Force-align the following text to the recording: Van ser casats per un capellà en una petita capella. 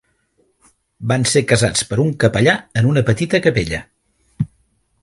Van 1.11 1.27
ser 1.33 1.43
casats 1.51 1.85
per 1.91 2.01
un 2.05 2.09
capellà 2.25 2.57
en 2.83 2.91
una 2.95 3.05
petita 3.13 3.45
capella. 3.49 3.85